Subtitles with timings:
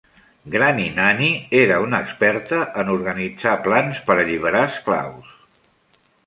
[0.53, 1.27] Granny Nanny
[1.59, 5.31] era una experta en organitzar plans per alliberar esclaus.